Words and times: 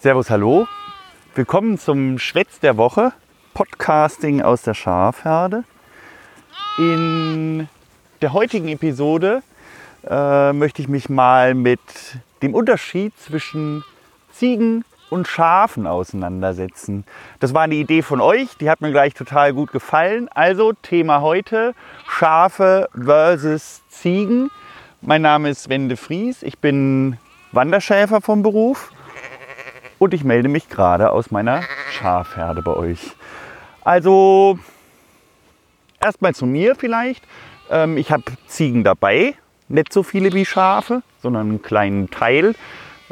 Servus, 0.00 0.30
hallo. 0.30 0.68
Willkommen 1.34 1.76
zum 1.76 2.20
Schwätz 2.20 2.60
der 2.60 2.76
Woche, 2.76 3.12
Podcasting 3.52 4.42
aus 4.42 4.62
der 4.62 4.74
Schafherde. 4.74 5.64
In 6.78 7.68
der 8.22 8.32
heutigen 8.32 8.68
Episode 8.68 9.42
äh, 10.08 10.52
möchte 10.52 10.82
ich 10.82 10.86
mich 10.86 11.08
mal 11.08 11.54
mit 11.54 11.80
dem 12.42 12.54
Unterschied 12.54 13.12
zwischen 13.18 13.82
Ziegen 14.30 14.84
und 15.10 15.26
Schafen 15.26 15.88
auseinandersetzen. 15.88 17.02
Das 17.40 17.52
war 17.52 17.62
eine 17.62 17.74
Idee 17.74 18.02
von 18.02 18.20
euch, 18.20 18.56
die 18.60 18.70
hat 18.70 18.80
mir 18.80 18.92
gleich 18.92 19.14
total 19.14 19.52
gut 19.52 19.72
gefallen. 19.72 20.28
Also 20.32 20.74
Thema 20.74 21.22
heute 21.22 21.74
Schafe 22.08 22.88
versus 22.94 23.82
Ziegen. 23.88 24.52
Mein 25.00 25.22
Name 25.22 25.50
ist 25.50 25.68
Wende 25.68 25.96
Fries, 25.96 26.44
ich 26.44 26.60
bin 26.60 27.18
Wanderschäfer 27.50 28.20
vom 28.20 28.44
Beruf 28.44 28.92
und 29.98 30.14
ich 30.14 30.24
melde 30.24 30.48
mich 30.48 30.68
gerade 30.68 31.10
aus 31.10 31.30
meiner 31.30 31.62
Schafherde 31.90 32.62
bei 32.62 32.72
euch. 32.72 33.16
Also 33.82 34.58
erstmal 36.00 36.34
zu 36.34 36.46
mir 36.46 36.74
vielleicht. 36.74 37.24
Ähm, 37.70 37.96
ich 37.96 38.12
habe 38.12 38.24
Ziegen 38.46 38.84
dabei, 38.84 39.34
nicht 39.68 39.92
so 39.92 40.02
viele 40.02 40.32
wie 40.32 40.44
Schafe, 40.44 41.02
sondern 41.22 41.48
einen 41.48 41.62
kleinen 41.62 42.10
Teil. 42.10 42.54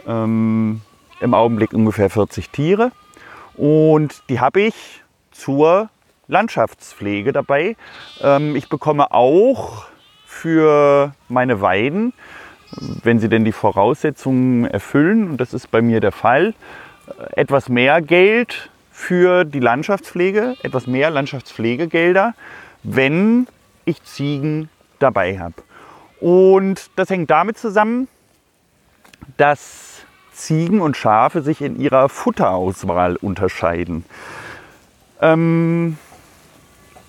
Ähm, 0.06 0.80
Im 1.20 1.34
Augenblick 1.34 1.72
ungefähr 1.72 2.10
40 2.10 2.50
Tiere. 2.50 2.92
Und 3.54 4.23
die 4.28 4.40
habe 4.40 4.60
ich 4.60 5.02
zur 5.32 5.88
Landschaftspflege 6.28 7.32
dabei. 7.32 7.76
Ähm, 8.20 8.56
ich 8.56 8.68
bekomme 8.68 9.12
auch 9.12 9.87
für 10.24 11.14
meine 11.28 11.60
Weiden 11.60 12.12
wenn 12.70 13.19
sie 13.20 13.29
denn 13.29 13.45
die 13.45 13.52
Voraussetzungen 13.52 14.65
erfüllen, 14.65 15.30
und 15.30 15.41
das 15.41 15.55
ist 15.55 15.70
bei 15.70 15.83
mir 15.83 16.01
der 16.01 16.12
Fall, 16.12 16.55
etwas 17.32 17.68
mehr 17.68 18.02
Geld 18.02 18.71
für 18.90 19.45
die 19.45 19.60
Landschaftspflege, 19.60 20.57
etwas 20.63 20.87
mehr 20.87 21.10
Landschaftspflegegelder, 21.10 22.35
wenn 22.82 23.46
ich 23.85 24.02
Ziegen 24.05 24.68
dabei 24.99 25.38
habe. 25.38 25.55
Und 26.21 26.90
das 26.96 27.10
hängt 27.10 27.30
damit 27.30 27.59
zusammen, 27.59 28.09
dass 29.37 30.05
Ziegen 30.33 30.80
und 30.80 30.96
Schafe 30.96 31.43
sich 31.43 31.60
in 31.62 31.80
ihrer 31.80 32.09
Futterauswahl 32.09 33.16
unterscheiden. 33.16 34.05
Ähm, 35.21 35.99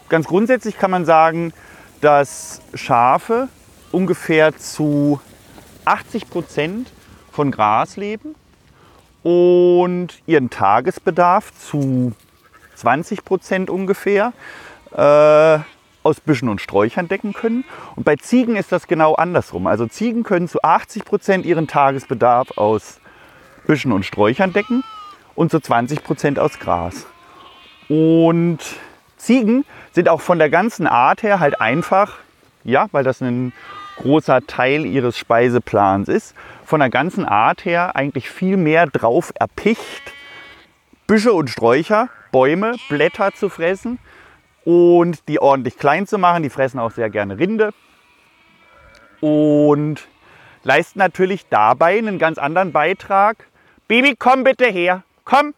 ganz 0.10 0.28
grundsätzlich 0.28 0.78
kann 0.78 0.92
man 0.92 1.06
sagen, 1.06 1.54
dass 2.02 2.62
Schafe 2.74 3.50
ungefähr 3.92 4.56
zu 4.56 5.20
80 5.88 6.30
Prozent 6.30 6.92
von 7.32 7.52
Gras 7.52 7.96
leben 7.96 8.36
und 9.24 10.10
ihren 10.26 10.50
Tagesbedarf 10.50 11.52
zu 11.58 12.14
20 12.76 13.24
Prozent 13.24 13.70
ungefähr 13.70 14.34
äh, 14.92 15.60
aus 16.04 16.20
Büschen 16.22 16.50
und 16.50 16.62
Sträuchern 16.62 17.08
decken 17.08 17.34
können. 17.34 17.66
Und 17.96 18.04
bei 18.04 18.16
Ziegen 18.16 18.56
ist 18.56 18.72
das 18.72 18.88
genau 18.88 19.16
andersrum. 19.16 19.68
Also 19.68 19.88
Ziegen 19.88 20.24
können 20.24 20.48
zu 20.48 20.62
80 20.62 21.06
Prozent 21.06 21.46
ihren 21.46 21.68
Tagesbedarf 21.68 22.58
aus 22.58 23.00
Büschen 23.66 23.92
und 23.92 24.06
Sträuchern 24.06 24.54
decken 24.54 24.84
und 25.36 25.52
zu 25.52 25.60
20 25.60 26.04
Prozent 26.04 26.40
aus 26.40 26.60
Gras. 26.60 27.06
Und 27.90 28.60
Ziegen 29.18 29.66
sind 29.92 30.10
auch 30.10 30.22
von 30.22 30.38
der 30.38 30.50
ganzen 30.50 30.88
Art 30.88 31.24
her 31.24 31.40
halt 31.40 31.60
einfach, 31.60 32.18
ja, 32.64 32.88
weil 32.92 33.04
das 33.04 33.22
ein 33.22 33.54
großer 33.98 34.46
Teil 34.48 34.86
ihres 34.86 35.18
Speiseplans 35.18 36.08
ist, 36.08 36.36
von 36.64 36.80
der 36.80 36.90
ganzen 36.90 37.26
Art 37.26 37.66
her 37.66 37.96
eigentlich 37.96 38.30
viel 38.30 38.58
mehr 38.58 38.88
drauf 38.88 39.32
erpicht, 39.36 40.14
Büsche 41.08 41.34
und 41.34 41.50
Sträucher, 41.50 42.10
Bäume, 42.32 42.76
Blätter 42.90 43.34
zu 43.34 43.50
fressen 43.50 44.00
und 44.66 45.28
die 45.28 45.40
ordentlich 45.40 45.78
klein 45.78 46.06
zu 46.06 46.18
machen. 46.18 46.44
Die 46.44 46.50
fressen 46.50 46.80
auch 46.80 46.92
sehr 46.92 47.10
gerne 47.10 47.40
Rinde 47.40 47.74
und 49.22 50.08
leisten 50.64 51.00
natürlich 51.00 51.48
dabei 51.50 51.98
einen 51.98 52.20
ganz 52.20 52.38
anderen 52.38 52.72
Beitrag. 52.72 53.46
Baby, 53.88 54.16
komm 54.18 54.44
bitte 54.44 54.66
her, 54.66 55.04
komm 55.24 55.54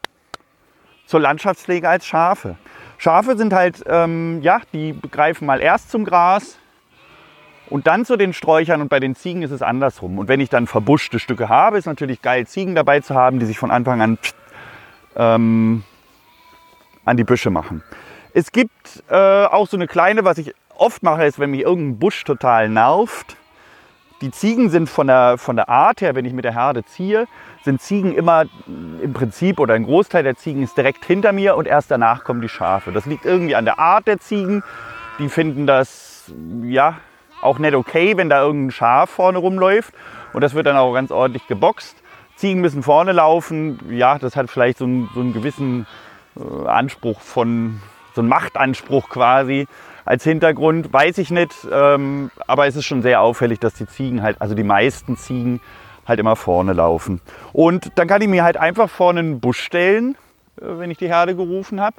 zur 1.07 1.19
Landschaftspflege 1.19 1.89
als 1.89 2.06
Schafe. 2.06 2.56
Schafe 3.00 3.35
sind 3.35 3.53
halt, 3.53 3.83
ähm, 3.88 4.41
ja, 4.44 4.61
die 4.73 4.95
greifen 5.09 5.47
mal 5.47 5.61
erst 5.61 5.89
zum 5.89 6.06
Gras, 6.06 6.59
und 7.69 7.88
dann 7.88 8.06
zu 8.06 8.18
den 8.18 8.34
Sträuchern 8.34 8.81
und 8.81 8.90
bei 8.90 9.00
den 9.00 9.16
Ziegen 9.16 9.41
ist 9.41 9.52
es 9.52 9.62
andersrum. 9.62 10.18
Und 10.18 10.28
wenn 10.28 10.40
ich 10.40 10.50
dann 10.50 10.68
verbuschte 10.68 11.19
Stücke 11.19 11.50
habe, 11.50 11.78
ist 11.78 11.85
natürlich 11.85 12.22
geil, 12.22 12.47
Ziegen 12.47 12.75
dabei 12.75 13.00
zu 13.00 13.16
haben, 13.16 13.40
die 13.40 13.46
sich 13.46 13.59
von 13.59 13.72
Anfang 13.72 14.02
an 14.02 14.18
ähm, 15.16 15.84
an 17.06 17.18
die 17.18 17.24
Büsche 17.24 17.50
machen. 17.50 17.84
Es 18.34 18.52
gibt 18.52 19.03
äh, 19.09 19.16
auch 19.16 19.68
so 19.68 19.75
eine 19.75 19.88
kleine, 19.88 20.24
was 20.24 20.38
ich 20.38 20.53
oft 20.75 21.03
mache, 21.03 21.25
ist, 21.25 21.40
wenn 21.40 21.52
mich 21.52 21.62
irgendein 21.62 22.00
Busch 22.00 22.24
total 22.24 22.69
nervt. 22.69 23.35
Die 24.22 24.31
Ziegen 24.31 24.69
sind 24.69 24.90
von 24.90 25.07
der, 25.07 25.38
von 25.38 25.56
der 25.56 25.69
Art 25.69 26.01
her, 26.01 26.13
wenn 26.13 26.25
ich 26.25 26.34
mit 26.34 26.46
der 26.46 26.53
Herde 26.53 26.84
ziehe, 26.86 27.25
sind 27.63 27.81
Ziegen 27.81 28.13
immer 28.13 28.46
im 29.01 29.13
Prinzip 29.13 29.59
oder 29.59 29.74
ein 29.74 29.86
Großteil 29.86 30.24
der 30.24 30.36
Ziegen 30.36 30.62
ist 30.62 30.78
direkt 30.78 31.06
hinter 31.06 31.31
mir 31.31 31.56
und 31.56 31.68
erst 31.68 31.90
danach 31.90 32.24
kommen 32.24 32.41
die 32.41 32.50
Schafe. 32.50 32.91
Das 32.91 33.06
liegt 33.06 33.25
irgendwie 33.25 33.56
an 33.56 33.66
der 33.66 33.80
Art 33.80 34.07
der 34.07 34.19
Ziegen. 34.19 34.63
Die 35.19 35.30
finden 35.30 35.68
das, 35.68 36.31
ja, 36.63 36.97
auch 37.41 37.59
nicht 37.59 37.75
okay, 37.75 38.17
wenn 38.17 38.29
da 38.29 38.41
irgendein 38.41 38.72
Schaf 38.72 39.09
vorne 39.09 39.38
rumläuft. 39.38 39.94
Und 40.33 40.41
das 40.41 40.53
wird 40.53 40.67
dann 40.67 40.77
auch 40.77 40.94
ganz 40.94 41.11
ordentlich 41.11 41.47
geboxt. 41.47 41.95
Ziegen 42.35 42.61
müssen 42.61 42.83
vorne 42.83 43.11
laufen. 43.11 43.79
Ja, 43.89 44.17
das 44.17 44.35
hat 44.35 44.50
vielleicht 44.50 44.77
so 44.77 44.85
einen, 44.85 45.09
so 45.13 45.19
einen 45.19 45.33
gewissen 45.33 45.88
äh, 46.38 46.67
Anspruch 46.67 47.19
von, 47.19 47.81
so 48.13 48.22
einen 48.22 48.29
Machtanspruch 48.29 49.09
quasi 49.09 49.67
als 50.05 50.23
Hintergrund. 50.23 50.94
Weiß 50.94 51.17
ich 51.17 51.31
nicht. 51.31 51.53
Ähm, 51.72 52.31
aber 52.47 52.67
es 52.67 52.75
ist 52.75 52.85
schon 52.85 53.01
sehr 53.01 53.22
auffällig, 53.22 53.59
dass 53.59 53.73
die 53.73 53.88
Ziegen 53.88 54.21
halt, 54.21 54.41
also 54.41 54.56
die 54.56 54.63
meisten 54.63 55.17
Ziegen 55.17 55.59
halt 56.07 56.19
immer 56.19 56.35
vorne 56.35 56.73
laufen. 56.73 57.21
Und 57.53 57.91
dann 57.95 58.07
kann 58.07 58.21
ich 58.21 58.27
mir 58.27 58.44
halt 58.44 58.57
einfach 58.57 58.89
vorne 58.89 59.19
einen 59.19 59.39
Busch 59.39 59.59
stellen, 59.59 60.16
äh, 60.61 60.66
wenn 60.66 60.91
ich 60.91 60.97
die 60.97 61.07
Herde 61.07 61.35
gerufen 61.35 61.81
habe 61.81 61.95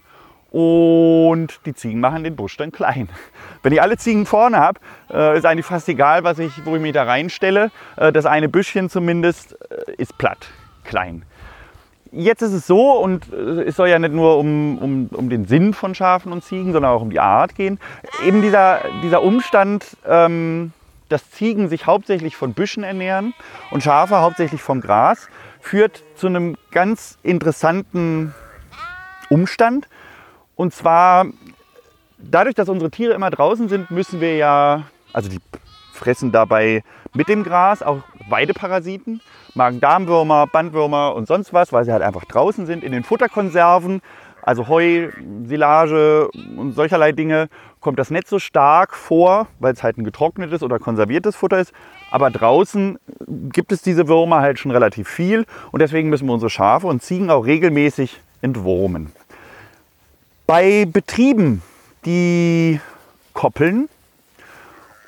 und 0.51 1.61
die 1.65 1.75
Ziegen 1.75 2.01
machen 2.01 2.25
den 2.25 2.37
Busch 2.37 2.57
dann 2.57 2.73
klein. 2.73 3.09
Wenn 3.63 3.73
ich 3.73 3.81
alle 3.81 3.97
Ziegen 3.97 4.27
vorne 4.27 4.59
habe, 4.59 4.81
äh, 5.13 5.39
ist 5.39 5.47
eigentlich 5.47 5.67
fast 5.67 5.89
egal, 5.89 6.25
was 6.25 6.39
ich, 6.39 6.65
wo 6.65 6.75
ich 6.77 6.83
mich 6.83 6.93
da 6.93 7.05
reinstelle. 7.05 7.71
Äh, 7.97 8.13
das 8.13 8.27
eine 8.27 8.49
Büschchen 8.49 8.91
zumindest 8.91 9.57
äh, 9.71 9.93
ist 9.97 10.19
platt, 10.19 10.49
klein. 10.85 11.25
Jetzt 12.13 12.43
ist 12.43 12.53
es 12.53 12.67
so, 12.67 12.95
und 12.95 13.33
es 13.33 13.77
soll 13.77 13.89
ja 13.89 14.01
nicht 14.01 14.13
nur 14.13 14.39
um, 14.39 14.79
um, 14.79 15.09
um 15.13 15.31
den 15.31 15.45
Sinn 15.45 15.73
von 15.73 15.95
Schafen 15.95 16.33
und 16.33 16.43
Ziegen, 16.43 16.73
sondern 16.73 16.91
auch 16.91 17.03
um 17.03 17.11
die 17.11 17.21
Art 17.21 17.55
gehen. 17.55 17.79
Eben 18.27 18.43
dieser, 18.43 18.81
dieser 19.05 19.23
Umstand, 19.23 19.97
ähm, 20.05 20.73
dass 21.09 21.31
Ziegen 21.31 21.69
sich 21.69 21.87
hauptsächlich 21.87 22.35
von 22.35 22.53
Büschen 22.53 22.83
ernähren 22.83 23.33
und 23.71 23.85
Schafe 23.85 24.17
hauptsächlich 24.17 24.61
vom 24.61 24.81
Gras, 24.81 25.29
führt 25.61 26.03
zu 26.17 26.27
einem 26.27 26.57
ganz 26.73 27.19
interessanten 27.23 28.35
Umstand. 29.29 29.87
Und 30.61 30.75
zwar, 30.75 31.25
dadurch, 32.19 32.55
dass 32.55 32.69
unsere 32.69 32.91
Tiere 32.91 33.15
immer 33.15 33.31
draußen 33.31 33.71
sind, 33.71 33.91
müssen 33.91 34.21
wir 34.21 34.37
ja, 34.37 34.83
also 35.11 35.31
die 35.31 35.39
fressen 35.95 36.33
dabei 36.33 36.83
mit 37.15 37.31
dem 37.31 37.45
Gras 37.45 37.83
auch 37.83 38.03
Weideparasiten, 38.29 39.23
Magen-Darm-Würmer, 39.55 40.49
Bandwürmer 40.49 41.15
und 41.15 41.27
sonst 41.27 41.55
was, 41.55 41.73
weil 41.73 41.87
sie 41.87 41.93
halt 41.93 42.03
einfach 42.03 42.27
draußen 42.27 42.67
sind. 42.67 42.85
In 42.85 42.93
den 42.93 43.05
Futterkonserven, 43.05 44.03
also 44.43 44.69
Heu, 44.69 45.09
Silage 45.45 46.29
und 46.59 46.75
solcherlei 46.75 47.13
Dinge, 47.13 47.49
kommt 47.81 47.99
das 47.99 48.11
nicht 48.11 48.29
so 48.29 48.39
stark 48.39 48.95
vor, 48.95 49.47
weil 49.61 49.73
es 49.73 49.83
halt 49.83 49.97
ein 49.97 50.05
getrocknetes 50.05 50.63
oder 50.63 50.79
konserviertes 50.79 51.37
Futter 51.37 51.59
ist. 51.59 51.73
Aber 52.11 52.31
draußen 52.31 52.99
gibt 53.51 53.73
es 53.73 53.81
diese 53.81 54.09
Würmer 54.09 54.41
halt 54.41 54.59
schon 54.59 54.73
relativ 54.73 55.09
viel 55.09 55.47
und 55.73 55.81
deswegen 55.81 56.11
müssen 56.11 56.27
wir 56.27 56.35
unsere 56.35 56.51
Schafe 56.51 56.87
und 56.87 57.03
Ziegen 57.03 57.31
auch 57.31 57.47
regelmäßig 57.47 58.21
entwurmen. 58.43 59.15
Bei 60.51 60.85
Betrieben, 60.85 61.63
die 62.05 62.81
koppeln 63.35 63.89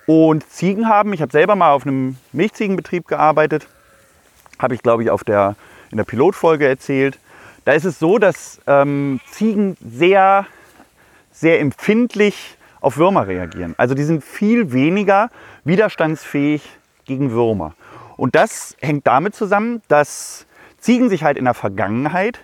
und 0.07 0.49
Ziegen 0.49 0.89
haben, 0.89 1.13
ich 1.13 1.21
habe 1.21 1.33
selber 1.33 1.57
mal 1.57 1.73
auf 1.73 1.85
einem 1.85 2.17
Milchziegenbetrieb 2.31 3.09
gearbeitet, 3.09 3.67
habe 4.61 4.77
ich 4.77 4.85
glaube 4.85 5.03
ich 5.03 5.11
auf 5.11 5.25
der, 5.25 5.57
in 5.91 5.97
der 5.97 6.05
Pilotfolge 6.05 6.69
erzählt. 6.69 7.19
Da 7.65 7.73
ist 7.73 7.85
es 7.85 7.99
so, 7.99 8.19
dass 8.19 8.61
ähm, 8.69 9.19
Ziegen 9.33 9.77
sehr, 9.85 10.47
sehr 11.33 11.59
empfindlich 11.59 12.57
auf 12.81 12.97
Würmer 12.97 13.27
reagieren. 13.27 13.75
Also 13.79 13.95
die 13.95 14.05
sind 14.05 14.23
viel 14.23 14.73
weniger 14.73 15.29
widerstandsfähig 15.65 16.63
gegen 17.05 17.33
Würmer. 17.33 17.75
Und 18.17 18.37
das 18.37 18.77
hängt 18.81 19.09
damit 19.09 19.35
zusammen, 19.35 19.83
dass 19.89 20.47
Ziegen 20.79 21.09
sich 21.09 21.25
halt 21.25 21.37
in 21.37 21.47
der 21.47 21.55
Vergangenheit 21.55 22.39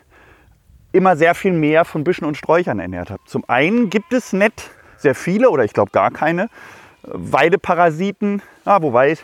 immer 0.98 1.16
sehr 1.16 1.36
viel 1.36 1.52
mehr 1.52 1.84
von 1.84 2.02
Büschen 2.02 2.26
und 2.26 2.36
Sträuchern 2.36 2.80
ernährt 2.80 3.08
habe. 3.08 3.22
Zum 3.24 3.44
einen 3.46 3.88
gibt 3.88 4.12
es 4.12 4.32
nicht 4.32 4.68
sehr 4.96 5.14
viele 5.14 5.48
oder 5.48 5.64
ich 5.64 5.72
glaube 5.72 5.92
gar 5.92 6.10
keine 6.10 6.42
äh, 6.42 6.46
Weideparasiten, 7.04 8.42
ah, 8.64 8.82
wobei 8.82 9.16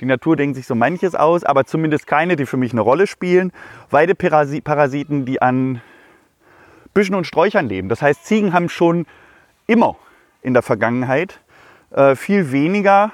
Die 0.00 0.06
Natur 0.06 0.36
denkt 0.36 0.56
sich 0.56 0.66
so 0.66 0.74
manches 0.74 1.14
aus, 1.14 1.42
aber 1.42 1.64
zumindest 1.64 2.06
keine, 2.06 2.36
die 2.36 2.44
für 2.44 2.56
mich 2.56 2.72
eine 2.72 2.82
Rolle 2.82 3.06
spielen. 3.06 3.50
Weideparasiten, 3.90 5.24
die 5.24 5.40
an 5.40 5.80
Büschen 6.92 7.14
und 7.14 7.26
Sträuchern 7.26 7.68
leben. 7.68 7.88
Das 7.88 8.02
heißt, 8.02 8.26
Ziegen 8.26 8.52
haben 8.52 8.68
schon 8.68 9.06
immer 9.66 9.96
in 10.42 10.52
der 10.52 10.62
Vergangenheit 10.62 11.40
äh, 11.92 12.14
viel 12.14 12.52
weniger, 12.52 13.12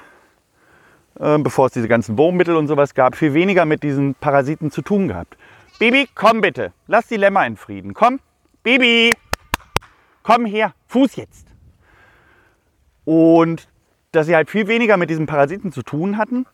äh, 1.19 1.37
bevor 1.37 1.67
es 1.67 1.73
diese 1.73 1.87
ganzen 1.87 2.17
Wurmmittel 2.17 2.57
und 2.57 2.67
sowas 2.67 2.95
gab, 2.95 3.15
viel 3.15 3.33
weniger 3.33 3.65
mit 3.65 3.83
diesen 3.83 4.15
Parasiten 4.15 4.71
zu 4.71 4.81
tun 4.81 5.07
gehabt. 5.07 5.37
Baby, 5.79 6.09
komm 6.13 6.41
bitte. 6.41 6.73
Lass 6.87 7.07
die 7.07 7.15
Lämmer 7.15 7.45
in 7.47 7.55
Frieden. 7.55 7.93
Komm. 7.93 8.19
Baby, 8.63 9.15
komm 10.23 10.45
her. 10.45 10.73
Fuß 10.87 11.15
jetzt. 11.15 11.47
Und 13.05 13.69
dass 14.11 14.27
sie 14.27 14.35
halt 14.35 14.49
viel 14.49 14.67
weniger 14.67 14.97
mit 14.97 15.09
diesen 15.09 15.25
Parasiten 15.25 15.71
zu 15.71 15.81
tun 15.81 16.17
hatten, 16.17 16.45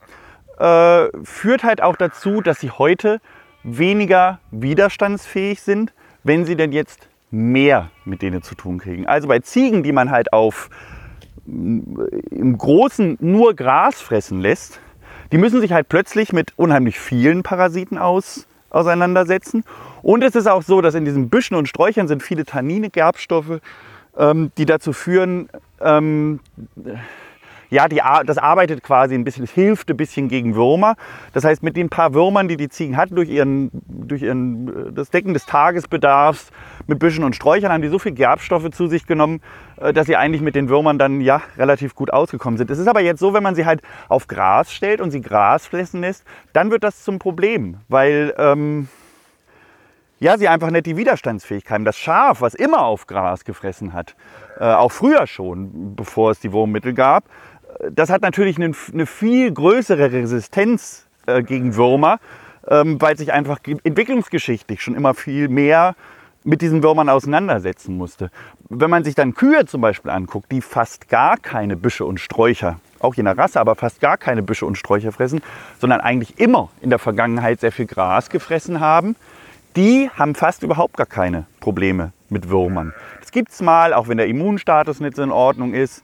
äh, 0.59 1.07
führt 1.23 1.63
halt 1.63 1.81
auch 1.81 1.95
dazu, 1.95 2.41
dass 2.41 2.59
sie 2.59 2.69
heute 2.69 3.19
weniger 3.63 4.39
widerstandsfähig 4.51 5.59
sind, 5.59 5.93
wenn 6.23 6.45
sie 6.45 6.55
denn 6.55 6.71
jetzt 6.71 7.09
mehr 7.31 7.89
mit 8.05 8.21
denen 8.21 8.43
zu 8.43 8.53
tun 8.53 8.77
kriegen. 8.77 9.07
Also 9.07 9.27
bei 9.27 9.39
Ziegen, 9.39 9.81
die 9.81 9.91
man 9.91 10.11
halt 10.11 10.33
auf 10.33 10.69
im 11.47 12.57
Großen 12.57 13.17
nur 13.21 13.55
Gras 13.55 14.01
fressen 14.01 14.39
lässt, 14.39 14.79
die 15.31 15.37
müssen 15.37 15.61
sich 15.61 15.73
halt 15.73 15.89
plötzlich 15.89 16.31
mit 16.31 16.53
unheimlich 16.57 16.99
vielen 16.99 17.43
Parasiten 17.43 17.97
aus, 17.97 18.47
auseinandersetzen. 18.75 19.63
Und 20.01 20.23
es 20.23 20.35
ist 20.35 20.47
auch 20.47 20.61
so, 20.61 20.81
dass 20.81 20.95
in 20.95 21.05
diesen 21.05 21.29
Büschen 21.29 21.55
und 21.55 21.67
Sträuchern 21.67 22.07
sind 22.07 22.21
viele 22.21 22.45
Tannine, 22.45 22.89
Gerbstoffe, 22.89 23.59
ähm, 24.17 24.51
die 24.57 24.65
dazu 24.65 24.93
führen, 24.93 25.49
ähm, 25.81 26.39
ja, 27.75 27.89
die, 27.89 28.01
das 28.25 28.37
arbeitet 28.37 28.83
quasi 28.83 29.15
ein 29.15 29.25
bisschen, 29.25 29.45
hilft 29.45 29.89
ein 29.91 29.97
bisschen 29.97 30.29
gegen 30.29 30.55
Würmer. 30.55 30.95
Das 31.33 31.43
heißt, 31.43 31.61
mit 31.61 31.75
den 31.75 31.89
paar 31.89 32.13
Würmern, 32.13 32.47
die 32.47 32.55
die 32.55 32.69
Ziegen 32.69 32.95
hatten, 32.95 33.15
durch, 33.15 33.29
ihren, 33.29 33.69
durch 33.85 34.21
ihren, 34.21 34.95
das 34.95 35.09
Decken 35.09 35.33
des 35.33 35.45
Tagesbedarfs 35.45 36.51
mit 36.87 36.99
Büschen 36.99 37.25
und 37.25 37.35
Sträuchern, 37.35 37.73
haben 37.73 37.81
die 37.81 37.89
so 37.89 37.99
viel 37.99 38.13
Gerbstoffe 38.13 38.69
zu 38.71 38.87
sich 38.87 39.05
genommen, 39.05 39.41
äh, 39.75 39.91
dass 39.91 40.07
sie 40.07 40.15
eigentlich 40.15 40.41
mit 40.41 40.55
den 40.55 40.69
Würmern 40.69 40.97
dann 40.97 41.19
ja 41.19 41.41
relativ 41.57 41.95
gut 41.95 42.13
ausgekommen 42.13 42.57
sind. 42.57 42.71
Es 42.71 42.79
ist 42.79 42.87
aber 42.87 43.01
jetzt 43.01 43.19
so, 43.19 43.33
wenn 43.33 43.43
man 43.43 43.55
sie 43.55 43.65
halt 43.65 43.81
auf 44.07 44.27
Gras 44.27 44.71
stellt 44.71 45.01
und 45.01 45.11
sie 45.11 45.19
Gras 45.19 45.67
fressen 45.67 45.99
lässt, 45.99 46.23
dann 46.53 46.71
wird 46.71 46.85
das 46.85 47.03
zum 47.03 47.19
Problem, 47.19 47.79
weil 47.89 48.33
ähm, 48.37 48.87
ja, 50.19 50.37
sie 50.37 50.47
einfach 50.47 50.71
nicht 50.71 50.85
die 50.85 50.95
Widerstandsfähigkeit 50.95 51.75
haben. 51.75 51.85
Das 51.85 51.97
Schaf, 51.97 52.39
was 52.39 52.55
immer 52.55 52.85
auf 52.85 53.05
Gras 53.05 53.43
gefressen 53.43 53.91
hat, 53.91 54.15
äh, 54.59 54.63
auch 54.63 54.91
früher 54.91 55.27
schon, 55.27 55.95
bevor 55.95 56.31
es 56.31 56.39
die 56.39 56.53
Wurmmittel 56.53 56.93
gab, 56.93 57.25
das 57.91 58.09
hat 58.09 58.21
natürlich 58.21 58.57
eine, 58.57 58.71
eine 58.93 59.05
viel 59.05 59.51
größere 59.51 60.11
Resistenz 60.11 61.05
äh, 61.25 61.43
gegen 61.43 61.75
Würmer, 61.75 62.19
ähm, 62.67 63.01
weil 63.01 63.17
sich 63.17 63.31
einfach 63.33 63.59
entwicklungsgeschichtlich 63.65 64.81
schon 64.81 64.95
immer 64.95 65.13
viel 65.13 65.49
mehr 65.49 65.95
mit 66.43 66.61
diesen 66.61 66.83
Würmern 66.83 67.09
auseinandersetzen 67.09 67.97
musste. 67.97 68.29
Wenn 68.69 68.89
man 68.89 69.03
sich 69.03 69.15
dann 69.15 69.33
Kühe 69.33 69.65
zum 69.65 69.81
Beispiel 69.81 70.11
anguckt, 70.11 70.51
die 70.51 70.61
fast 70.61 71.09
gar 71.09 71.37
keine 71.37 71.75
Büsche 71.75 72.05
und 72.05 72.19
Sträucher, 72.19 72.79
auch 72.99 73.15
je 73.15 73.23
nach 73.23 73.37
Rasse, 73.37 73.59
aber 73.59 73.75
fast 73.75 73.99
gar 73.99 74.17
keine 74.17 74.43
Büsche 74.43 74.65
und 74.65 74.77
Sträucher 74.77 75.11
fressen, 75.11 75.41
sondern 75.79 76.01
eigentlich 76.01 76.39
immer 76.39 76.69
in 76.81 76.91
der 76.91 76.99
Vergangenheit 76.99 77.59
sehr 77.59 77.71
viel 77.71 77.87
Gras 77.87 78.29
gefressen 78.29 78.79
haben, 78.79 79.15
die 79.75 80.09
haben 80.15 80.35
fast 80.35 80.63
überhaupt 80.63 80.95
gar 80.97 81.07
keine 81.07 81.45
Probleme 81.59 82.13
mit 82.29 82.49
Würmern. 82.49 82.93
Das 83.19 83.31
gibt 83.31 83.51
es 83.51 83.61
mal, 83.61 83.93
auch 83.93 84.07
wenn 84.07 84.17
der 84.17 84.27
Immunstatus 84.27 84.99
nicht 84.99 85.15
so 85.15 85.23
in 85.23 85.31
Ordnung 85.31 85.73
ist. 85.73 86.03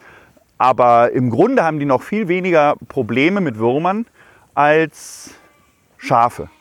Aber 0.62 1.12
im 1.12 1.32
Grunde 1.32 1.64
haben 1.64 1.80
die 1.80 1.88
noch 1.88 2.04
viel 2.04 2.28
weniger 2.28 2.76
Probleme 2.88 3.42
mit 3.42 3.58
Würmern 3.58 4.06
als 4.54 5.34
Schafe, 5.98 6.52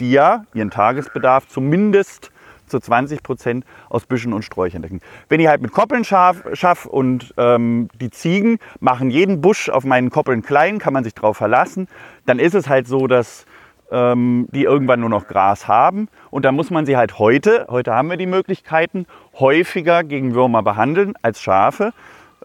die 0.00 0.10
ja 0.10 0.44
ihren 0.54 0.72
Tagesbedarf 0.72 1.46
zumindest 1.46 2.32
zu 2.66 2.80
20 2.80 3.22
Prozent 3.22 3.64
aus 3.90 4.06
Büschen 4.06 4.32
und 4.32 4.42
Sträuchern 4.42 4.82
decken. 4.82 5.00
Wenn 5.28 5.38
ich 5.38 5.46
halt 5.46 5.62
mit 5.62 5.70
Koppeln 5.70 6.02
schaffe 6.02 6.88
und 6.88 7.32
ähm, 7.36 7.90
die 8.00 8.10
Ziegen 8.10 8.58
machen 8.80 9.08
jeden 9.10 9.40
Busch 9.40 9.68
auf 9.68 9.84
meinen 9.84 10.10
Koppeln 10.10 10.42
klein, 10.42 10.80
kann 10.80 10.92
man 10.92 11.04
sich 11.04 11.14
darauf 11.14 11.36
verlassen, 11.36 11.86
dann 12.26 12.40
ist 12.40 12.56
es 12.56 12.68
halt 12.68 12.88
so, 12.88 13.06
dass 13.06 13.46
ähm, 13.92 14.48
die 14.50 14.64
irgendwann 14.64 14.98
nur 14.98 15.10
noch 15.10 15.28
Gras 15.28 15.68
haben. 15.68 16.08
Und 16.32 16.44
dann 16.44 16.56
muss 16.56 16.70
man 16.70 16.86
sie 16.86 16.96
halt 16.96 17.20
heute, 17.20 17.68
heute 17.70 17.94
haben 17.94 18.10
wir 18.10 18.16
die 18.16 18.26
Möglichkeiten, 18.26 19.06
häufiger 19.38 20.02
gegen 20.02 20.34
Würmer 20.34 20.64
behandeln 20.64 21.14
als 21.22 21.40
Schafe 21.40 21.92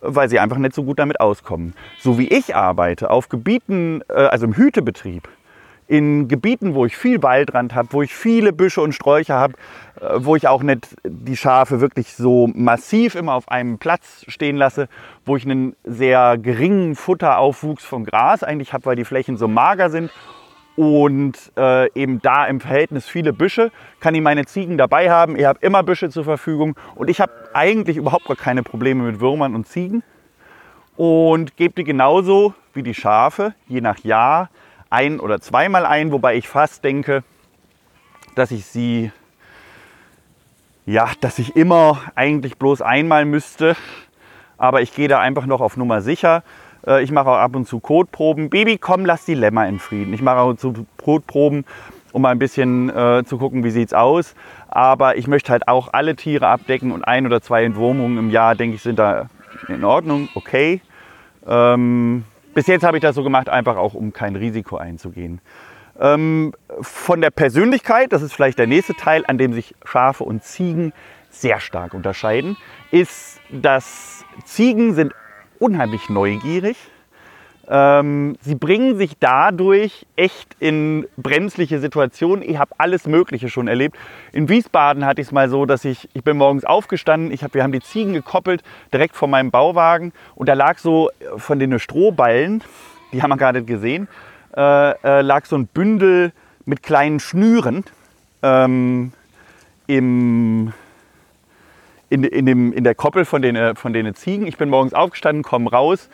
weil 0.02 0.30
sie 0.30 0.40
einfach 0.40 0.58
nicht 0.58 0.74
so 0.74 0.84
gut 0.84 1.00
damit 1.00 1.20
auskommen. 1.20 1.74
So 2.00 2.18
wie 2.18 2.28
ich 2.28 2.56
arbeite, 2.56 3.10
auf 3.10 3.30
Gebieten, 3.30 4.02
äh, 4.10 4.14
also 4.14 4.46
im 4.46 4.56
Hütebetrieb, 4.56 5.28
in 5.88 6.28
Gebieten, 6.28 6.76
wo 6.76 6.86
ich 6.86 6.96
viel 6.96 7.24
Waldrand 7.24 7.74
habe, 7.74 7.90
wo 7.92 8.04
ich 8.04 8.14
viele 8.14 8.54
Büsche 8.54 8.82
und 8.82 8.94
Sträucher 8.94 9.36
habe, 9.36 9.54
äh, 10.00 10.06
wo 10.18 10.36
ich 10.36 10.48
auch 10.48 10.62
nicht 10.62 10.96
die 11.04 11.36
Schafe 11.36 11.82
wirklich 11.82 12.14
so 12.14 12.48
massiv 12.54 13.16
immer 13.16 13.34
auf 13.34 13.50
einem 13.50 13.80
Platz 13.80 14.24
stehen 14.28 14.56
lasse, 14.56 14.88
wo 15.26 15.36
ich 15.36 15.46
einen 15.46 15.76
sehr 15.84 16.38
geringen 16.38 16.96
Futteraufwuchs 16.96 17.84
von 17.84 18.06
Gras 18.06 18.44
eigentlich 18.44 18.74
habe, 18.74 18.86
weil 18.86 18.96
die 18.96 19.06
Flächen 19.06 19.38
so 19.38 19.48
mager 19.48 19.90
sind 19.90 20.12
und 20.80 21.52
äh, 21.58 21.92
eben 21.92 22.22
da 22.22 22.46
im 22.46 22.62
Verhältnis 22.62 23.06
viele 23.06 23.34
Büsche, 23.34 23.70
kann 24.00 24.16
ich 24.16 24.22
meine 24.22 24.46
Ziegen 24.46 24.78
dabei 24.78 25.12
haben. 25.12 25.36
Ich 25.36 25.44
habe 25.44 25.60
immer 25.62 25.84
Büsche 25.84 26.10
zur 26.10 26.24
Verfügung. 26.24 26.78
Und 26.96 27.10
ich 27.10 27.20
habe 27.20 27.34
eigentlich 27.52 27.98
überhaupt 27.98 28.24
gar 28.24 28.38
keine 28.38 28.64
Probleme 28.64 29.04
mit 29.04 29.20
Würmern 29.20 29.56
und 29.56 29.68
Ziegen. 29.68 30.04
Und 30.96 31.58
gebe 31.58 31.74
die 31.74 31.84
genauso 31.84 32.54
wie 32.74 32.82
die 32.82 32.94
Schafe, 32.94 33.54
je 33.68 33.82
nach 33.82 34.00
Jahr, 34.06 34.52
ein- 34.90 35.20
oder 35.20 35.42
zweimal 35.42 35.86
ein, 35.86 36.14
wobei 36.14 36.38
ich 36.38 36.48
fast 36.48 36.82
denke, 36.86 37.26
dass 38.36 38.52
ich 38.52 38.66
sie, 38.66 39.12
ja, 40.86 41.10
dass 41.20 41.40
ich 41.40 41.58
immer 41.58 42.00
eigentlich 42.16 42.58
bloß 42.58 42.82
einmal 42.82 43.26
müsste, 43.26 43.76
aber 44.58 44.82
ich 44.82 44.96
gehe 44.96 45.10
da 45.10 45.20
einfach 45.20 45.46
noch 45.46 45.60
auf 45.60 45.76
Nummer 45.76 46.00
sicher. 46.00 46.42
Äh, 46.86 47.04
ich 47.04 47.12
mache 47.12 47.30
auch 47.30 47.38
ab 47.38 47.56
und 47.56 47.68
zu 47.68 47.80
Kotproben. 47.80 48.50
Baby, 48.50 48.78
komm, 48.78 49.06
lass 49.06 49.26
die 49.26 49.34
Lämmer 49.34 49.68
in 49.68 49.80
Frieden. 49.80 50.14
Ich 50.14 50.22
mache 50.22 50.40
auch 50.40 50.54
zu 50.56 50.86
Kotproben, 50.98 51.66
um 52.12 52.22
mal 52.22 52.30
ein 52.30 52.40
bisschen 52.40 52.90
äh, 52.90 53.24
zu 53.26 53.38
gucken, 53.38 53.64
wie 53.64 53.72
sieht 53.72 53.90
es 53.90 53.94
aus. 53.94 54.36
Aber 54.68 55.18
ich 55.18 55.28
möchte 55.28 55.52
halt 55.52 55.68
auch 55.68 55.94
alle 55.94 56.16
Tiere 56.16 56.48
abdecken 56.48 56.92
und 56.92 57.04
ein 57.04 57.26
oder 57.26 57.42
zwei 57.42 57.64
Entwurmungen 57.64 58.18
im 58.18 58.30
Jahr, 58.30 58.56
denke 58.56 58.76
ich, 58.76 58.82
sind 58.82 59.00
da 59.00 59.30
in 59.68 59.84
Ordnung, 59.84 60.30
okay. 60.36 60.82
Ähm, 61.48 62.24
bis 62.54 62.68
jetzt 62.68 62.84
habe 62.84 62.98
ich 62.98 63.02
das 63.02 63.16
so 63.16 63.24
gemacht, 63.24 63.50
einfach 63.50 63.78
auch, 63.78 63.94
um 63.94 64.14
kein 64.14 64.36
Risiko 64.36 64.78
einzugehen. 64.78 65.42
Ähm, 66.00 66.54
von 66.82 67.22
der 67.22 67.32
Persönlichkeit, 67.32 68.14
das 68.14 68.22
ist 68.22 68.34
vielleicht 68.34 68.60
der 68.60 68.68
nächste 68.68 68.94
Teil, 68.94 69.24
an 69.28 69.38
dem 69.38 69.54
sich 69.54 69.76
Schafe 69.84 70.24
und 70.24 70.44
Ziegen 70.44 70.94
sehr 71.30 71.60
stark 71.60 71.94
unterscheiden, 71.94 72.58
ist, 72.92 73.40
dass 73.50 74.26
Ziegen 74.46 74.94
sind 74.94 75.14
unheimlich 75.60 76.10
neugierig. 76.10 76.78
Ähm, 77.72 78.36
sie 78.42 78.56
bringen 78.56 78.98
sich 78.98 79.12
dadurch 79.20 80.08
echt 80.16 80.56
in 80.60 81.06
brenzliche 81.18 81.80
Situationen. 81.80 82.48
Ich 82.48 82.58
habe 82.58 82.72
alles 82.80 83.06
Mögliche 83.06 83.50
schon 83.50 83.68
erlebt. 83.68 83.96
In 84.32 84.50
Wiesbaden 84.50 85.06
hatte 85.06 85.22
ich 85.22 85.28
es 85.28 85.32
mal 85.32 85.50
so, 85.50 85.68
dass 85.68 85.86
ich, 85.86 86.10
ich 86.14 86.24
bin 86.24 86.38
morgens 86.38 86.66
aufgestanden, 86.66 87.32
ich 87.32 87.44
hab, 87.44 87.54
wir 87.54 87.62
haben 87.62 87.72
die 87.72 87.82
Ziegen 87.82 88.14
gekoppelt, 88.14 88.64
direkt 88.92 89.16
vor 89.16 89.28
meinem 89.28 89.52
Bauwagen 89.52 90.14
und 90.34 90.50
da 90.50 90.54
lag 90.54 90.80
so 90.80 91.12
von 91.38 91.60
den 91.60 91.78
Strohballen, 91.78 92.64
die 93.14 93.22
haben 93.22 93.30
wir 93.30 93.38
gerade 93.38 93.64
gesehen, 93.64 94.08
äh, 94.58 94.92
äh, 95.04 95.22
lag 95.22 95.46
so 95.46 95.56
ein 95.56 95.68
Bündel 95.68 96.32
mit 96.66 96.82
kleinen 96.82 97.20
Schnüren 97.20 97.84
ähm, 98.42 99.12
im, 99.86 100.74
in, 102.10 102.24
in, 102.24 102.46
dem, 102.46 102.74
in 102.74 102.84
der 102.84 102.96
Koppel 102.96 103.26
von 103.26 103.42
den, 103.42 103.56
äh, 103.56 103.76
von 103.76 103.94
den 103.94 104.14
Ziegen. 104.16 104.48
Ich 104.48 104.58
bin 104.58 104.70
morgens 104.70 104.94
aufgestanden, 104.94 105.44
komme 105.44 105.70
raus. 105.70 106.10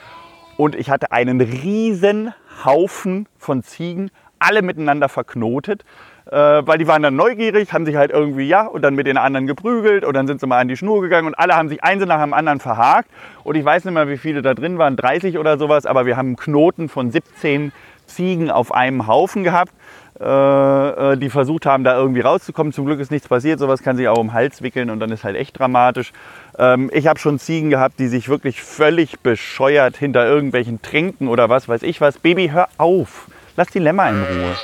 Und 0.57 0.75
ich 0.75 0.89
hatte 0.89 1.11
einen 1.11 1.41
riesen 1.41 2.33
Haufen 2.63 3.27
von 3.37 3.63
Ziegen, 3.63 4.09
alle 4.39 4.61
miteinander 4.61 5.09
verknotet, 5.09 5.83
äh, 6.27 6.35
weil 6.35 6.77
die 6.77 6.87
waren 6.87 7.03
dann 7.03 7.15
neugierig, 7.15 7.73
haben 7.73 7.85
sich 7.85 7.95
halt 7.95 8.11
irgendwie, 8.11 8.47
ja, 8.47 8.65
und 8.65 8.81
dann 8.81 8.95
mit 8.95 9.05
den 9.05 9.17
anderen 9.17 9.47
geprügelt. 9.47 10.05
Und 10.05 10.13
dann 10.15 10.27
sind 10.27 10.39
sie 10.39 10.47
mal 10.47 10.59
an 10.59 10.67
die 10.67 10.77
Schnur 10.77 11.01
gegangen. 11.01 11.27
Und 11.27 11.35
alle 11.35 11.55
haben 11.55 11.69
sich 11.69 11.83
einzeln 11.83 12.09
nach 12.09 12.21
dem 12.21 12.33
anderen 12.33 12.59
verhakt. 12.59 13.09
Und 13.43 13.55
ich 13.55 13.65
weiß 13.65 13.85
nicht 13.85 13.93
mehr, 13.93 14.07
wie 14.07 14.17
viele 14.17 14.41
da 14.41 14.53
drin 14.53 14.77
waren, 14.77 14.95
30 14.95 15.37
oder 15.37 15.57
sowas, 15.57 15.85
aber 15.85 16.05
wir 16.05 16.17
haben 16.17 16.27
einen 16.27 16.35
Knoten 16.37 16.89
von 16.89 17.11
17 17.11 17.71
Ziegen 18.05 18.51
auf 18.51 18.73
einem 18.73 19.07
Haufen 19.07 19.43
gehabt 19.43 19.71
die 20.19 21.29
versucht 21.29 21.65
haben, 21.65 21.83
da 21.83 21.97
irgendwie 21.97 22.21
rauszukommen. 22.21 22.71
Zum 22.71 22.85
Glück 22.85 22.99
ist 22.99 23.11
nichts 23.11 23.27
passiert. 23.27 23.59
Sowas 23.59 23.83
kann 23.83 23.97
sich 23.97 24.07
auch 24.07 24.17
um 24.17 24.27
den 24.27 24.33
Hals 24.33 24.61
wickeln 24.61 24.89
und 24.89 24.99
dann 24.99 25.11
ist 25.11 25.23
halt 25.23 25.35
echt 25.35 25.59
dramatisch. 25.59 26.13
Ähm, 26.57 26.89
ich 26.93 27.07
habe 27.07 27.19
schon 27.19 27.37
Ziegen 27.37 27.69
gehabt, 27.69 27.99
die 27.99 28.07
sich 28.07 28.29
wirklich 28.29 28.61
völlig 28.61 29.19
bescheuert 29.19 29.97
hinter 29.97 30.25
irgendwelchen 30.25 30.81
Tränken 30.81 31.27
oder 31.27 31.49
was 31.49 31.67
weiß 31.67 31.83
ich 31.83 31.99
was. 31.99 32.17
Baby, 32.17 32.49
hör 32.49 32.69
auf. 32.77 33.27
Lass 33.57 33.67
die 33.67 33.79
Lämmer 33.79 34.09
in 34.09 34.21
Ruhe. 34.21 34.55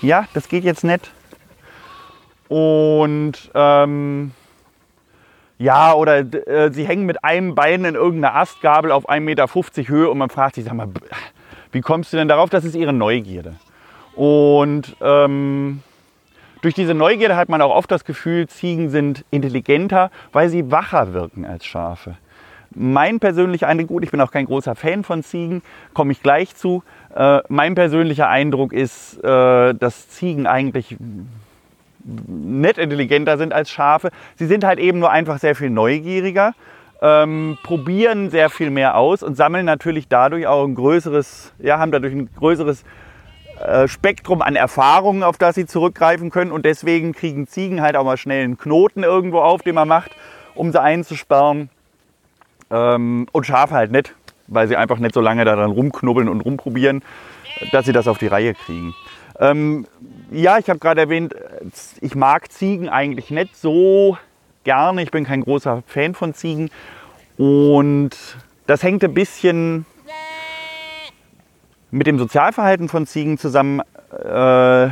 Ja, 0.00 0.24
das 0.34 0.48
geht 0.48 0.64
jetzt 0.64 0.84
nicht. 0.84 1.10
Und 2.48 3.50
ähm, 3.54 4.32
ja, 5.58 5.94
oder 5.94 6.18
äh, 6.18 6.70
sie 6.72 6.86
hängen 6.86 7.06
mit 7.06 7.24
einem 7.24 7.54
Bein 7.54 7.84
in 7.84 7.94
irgendeiner 7.94 8.36
Astgabel 8.36 8.92
auf 8.92 9.08
1,50 9.08 9.20
Meter 9.20 9.48
Höhe 9.88 10.10
und 10.10 10.18
man 10.18 10.30
fragt 10.30 10.54
sich, 10.54 10.64
sag 10.64 10.74
mal, 10.74 10.88
Wie 11.72 11.80
kommst 11.80 12.12
du 12.12 12.16
denn 12.16 12.28
darauf? 12.28 12.50
Das 12.50 12.64
ist 12.64 12.74
ihre 12.74 12.92
Neugierde. 12.92 13.56
Und 14.16 14.96
ähm, 15.00 15.82
durch 16.62 16.74
diese 16.74 16.94
Neugierde 16.94 17.36
hat 17.36 17.48
man 17.48 17.60
auch 17.62 17.74
oft 17.74 17.90
das 17.90 18.04
Gefühl, 18.04 18.48
Ziegen 18.48 18.88
sind 18.88 19.24
intelligenter, 19.30 20.10
weil 20.32 20.48
sie 20.48 20.70
wacher 20.70 21.12
wirken 21.12 21.44
als 21.44 21.66
Schafe. 21.66 22.16
Mein 22.74 23.20
persönlicher 23.20 23.68
Eindruck, 23.68 23.88
gut, 23.88 24.04
ich 24.04 24.10
bin 24.10 24.20
auch 24.20 24.30
kein 24.30 24.46
großer 24.46 24.74
Fan 24.74 25.04
von 25.04 25.22
Ziegen, 25.22 25.62
komme 25.94 26.12
ich 26.12 26.22
gleich 26.22 26.56
zu. 26.56 26.82
Äh, 27.14 27.40
mein 27.48 27.74
persönlicher 27.74 28.28
Eindruck 28.28 28.72
ist, 28.72 29.22
äh, 29.22 29.74
dass 29.74 30.08
Ziegen 30.08 30.46
eigentlich 30.46 30.96
nicht 32.04 32.78
intelligenter 32.78 33.36
sind 33.38 33.52
als 33.52 33.70
Schafe. 33.70 34.10
Sie 34.36 34.46
sind 34.46 34.64
halt 34.64 34.78
eben 34.78 34.98
nur 34.98 35.10
einfach 35.10 35.38
sehr 35.38 35.54
viel 35.54 35.70
neugieriger, 35.70 36.54
ähm, 37.02 37.58
probieren 37.62 38.30
sehr 38.30 38.48
viel 38.48 38.70
mehr 38.70 38.96
aus 38.96 39.22
und 39.22 39.36
sammeln 39.36 39.66
natürlich 39.66 40.08
dadurch 40.08 40.46
auch 40.46 40.64
ein 40.64 40.74
größeres, 40.74 41.52
ja, 41.58 41.78
haben 41.78 41.92
dadurch 41.92 42.14
ein 42.14 42.28
größeres 42.34 42.84
Spektrum 43.86 44.42
an 44.42 44.56
Erfahrungen, 44.56 45.22
auf 45.22 45.38
das 45.38 45.54
sie 45.54 45.66
zurückgreifen 45.66 46.30
können. 46.30 46.52
Und 46.52 46.64
deswegen 46.64 47.12
kriegen 47.12 47.46
Ziegen 47.46 47.80
halt 47.80 47.96
auch 47.96 48.04
mal 48.04 48.16
schnell 48.16 48.44
einen 48.44 48.58
Knoten 48.58 49.02
irgendwo 49.02 49.40
auf, 49.40 49.62
den 49.62 49.74
man 49.74 49.88
macht, 49.88 50.10
um 50.54 50.72
sie 50.72 50.80
einzusperren. 50.80 51.70
Ähm, 52.70 53.26
und 53.32 53.46
Schafe 53.46 53.74
halt 53.74 53.92
nicht, 53.92 54.14
weil 54.46 54.68
sie 54.68 54.76
einfach 54.76 54.98
nicht 54.98 55.14
so 55.14 55.20
lange 55.20 55.44
daran 55.44 55.70
rumknubbeln 55.70 56.28
und 56.28 56.40
rumprobieren, 56.40 57.02
dass 57.72 57.86
sie 57.86 57.92
das 57.92 58.08
auf 58.08 58.18
die 58.18 58.26
Reihe 58.26 58.54
kriegen. 58.54 58.94
Ähm, 59.38 59.86
ja, 60.30 60.58
ich 60.58 60.68
habe 60.68 60.78
gerade 60.78 61.02
erwähnt, 61.02 61.34
ich 62.00 62.14
mag 62.14 62.50
Ziegen 62.50 62.88
eigentlich 62.88 63.30
nicht 63.30 63.56
so 63.56 64.18
gerne. 64.64 65.02
Ich 65.02 65.10
bin 65.10 65.24
kein 65.24 65.42
großer 65.42 65.82
Fan 65.86 66.14
von 66.14 66.34
Ziegen. 66.34 66.70
Und 67.36 68.10
das 68.66 68.82
hängt 68.82 69.04
ein 69.04 69.14
bisschen 69.14 69.86
mit 71.90 72.06
dem 72.06 72.18
Sozialverhalten 72.18 72.88
von 72.88 73.06
Ziegen 73.06 73.38
zusammen. 73.38 73.80
Äh, 74.12 74.86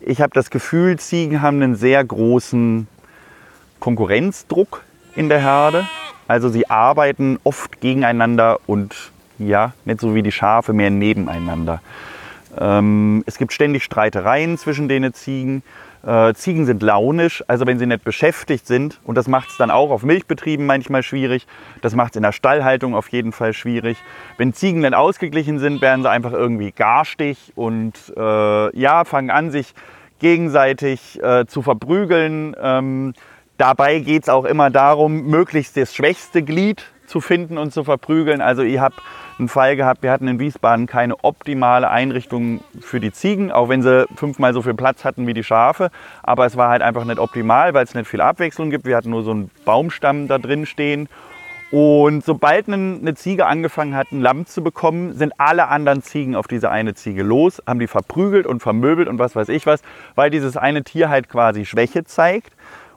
ich 0.00 0.20
habe 0.20 0.30
das 0.34 0.50
Gefühl, 0.50 0.98
Ziegen 0.98 1.42
haben 1.42 1.62
einen 1.62 1.74
sehr 1.74 2.04
großen 2.04 2.86
Konkurrenzdruck 3.80 4.84
in 5.14 5.28
der 5.28 5.40
Herde. 5.40 5.86
Also 6.26 6.48
sie 6.48 6.68
arbeiten 6.68 7.38
oft 7.44 7.80
gegeneinander 7.80 8.58
und 8.66 9.12
ja, 9.38 9.72
nicht 9.84 10.00
so 10.00 10.14
wie 10.14 10.22
die 10.22 10.32
Schafe, 10.32 10.72
mehr 10.72 10.90
nebeneinander. 10.90 11.80
Ähm, 12.58 13.22
es 13.26 13.38
gibt 13.38 13.52
ständig 13.52 13.84
Streitereien 13.84 14.58
zwischen 14.58 14.88
den 14.88 15.12
Ziegen. 15.14 15.62
Äh, 16.06 16.32
Ziegen 16.34 16.64
sind 16.64 16.82
launisch, 16.82 17.42
also 17.48 17.66
wenn 17.66 17.78
sie 17.78 17.86
nicht 17.86 18.04
beschäftigt 18.04 18.66
sind, 18.66 19.00
und 19.04 19.16
das 19.16 19.26
macht 19.26 19.50
es 19.50 19.56
dann 19.56 19.70
auch 19.70 19.90
auf 19.90 20.04
Milchbetrieben 20.04 20.64
manchmal 20.64 21.02
schwierig, 21.02 21.46
das 21.82 21.94
macht 21.94 22.12
es 22.12 22.16
in 22.16 22.22
der 22.22 22.32
Stallhaltung 22.32 22.94
auf 22.94 23.08
jeden 23.08 23.32
Fall 23.32 23.52
schwierig. 23.52 23.98
Wenn 24.36 24.52
Ziegen 24.52 24.82
dann 24.82 24.94
ausgeglichen 24.94 25.58
sind, 25.58 25.80
werden 25.80 26.02
sie 26.02 26.10
einfach 26.10 26.32
irgendwie 26.32 26.70
garstig 26.70 27.52
und 27.56 27.94
äh, 28.16 28.78
ja, 28.78 29.04
fangen 29.04 29.30
an, 29.30 29.50
sich 29.50 29.74
gegenseitig 30.20 31.22
äh, 31.22 31.46
zu 31.46 31.62
verprügeln. 31.62 32.54
Ähm, 32.60 33.14
dabei 33.56 33.98
geht 33.98 34.24
es 34.24 34.28
auch 34.28 34.44
immer 34.44 34.70
darum, 34.70 35.26
möglichst 35.26 35.76
das 35.76 35.94
schwächste 35.94 36.42
Glied 36.42 36.84
zu 37.06 37.20
finden 37.20 37.58
und 37.58 37.72
zu 37.72 37.84
verprügeln. 37.84 38.40
Also 38.40 38.62
ich 38.62 38.78
habe 38.78 38.94
einen 39.38 39.48
Fall 39.48 39.76
gehabt, 39.76 40.02
wir 40.02 40.10
hatten 40.10 40.28
in 40.28 40.38
Wiesbaden 40.38 40.86
keine 40.86 41.22
optimale 41.24 41.90
Einrichtung 41.90 42.60
für 42.80 43.00
die 43.00 43.12
Ziegen, 43.12 43.50
auch 43.50 43.68
wenn 43.68 43.82
sie 43.82 44.06
fünfmal 44.16 44.52
so 44.52 44.62
viel 44.62 44.74
Platz 44.74 45.04
hatten 45.04 45.26
wie 45.26 45.34
die 45.34 45.44
Schafe. 45.44 45.90
Aber 46.22 46.46
es 46.46 46.56
war 46.56 46.70
halt 46.70 46.82
einfach 46.82 47.04
nicht 47.04 47.18
optimal, 47.18 47.74
weil 47.74 47.84
es 47.84 47.94
nicht 47.94 48.08
viel 48.08 48.20
Abwechslung 48.20 48.70
gibt. 48.70 48.86
Wir 48.86 48.96
hatten 48.96 49.10
nur 49.10 49.22
so 49.22 49.30
einen 49.30 49.50
Baumstamm 49.64 50.28
da 50.28 50.38
drin 50.38 50.66
stehen. 50.66 51.08
Und 51.70 52.24
sobald 52.24 52.68
eine 52.68 53.14
Ziege 53.14 53.44
angefangen 53.44 53.94
hat, 53.94 54.10
ein 54.10 54.22
Lamm 54.22 54.46
zu 54.46 54.62
bekommen, 54.62 55.12
sind 55.14 55.34
alle 55.36 55.68
anderen 55.68 56.02
Ziegen 56.02 56.34
auf 56.34 56.46
diese 56.46 56.70
eine 56.70 56.94
Ziege 56.94 57.22
los, 57.22 57.62
haben 57.66 57.78
die 57.78 57.86
verprügelt 57.86 58.46
und 58.46 58.60
vermöbelt 58.60 59.06
und 59.06 59.18
was 59.18 59.36
weiß 59.36 59.50
ich 59.50 59.66
was, 59.66 59.82
weil 60.14 60.30
dieses 60.30 60.56
eine 60.56 60.82
Tier 60.82 61.10
halt 61.10 61.28
quasi 61.28 61.66
Schwäche 61.66 62.04
zeigt. 62.04 62.52